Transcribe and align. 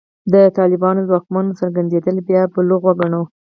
د 0.33 0.35
طالبانو 0.57 1.05
ځواکمن 1.07 1.45
څرګندېدل 1.59 2.15
باید 2.27 2.47
بلوغ 2.55 2.81
وګڼو. 2.85 3.21